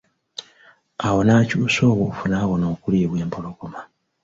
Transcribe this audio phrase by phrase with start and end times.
[1.05, 3.81] Awo n'akyusa obuufu n'awona okuliibwa empologoma.